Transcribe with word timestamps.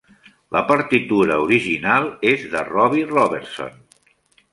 La 0.55 0.61
partitura 0.69 1.35
original 1.43 2.07
és 2.31 2.47
de 2.55 2.63
Robbie 2.71 3.11
Robertson. 3.13 3.77